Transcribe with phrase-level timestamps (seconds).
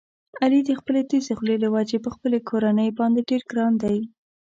[0.43, 3.97] علي د خپلې تېزې خولې له وجې په خپله کورنۍ باندې ډېر ګران دی.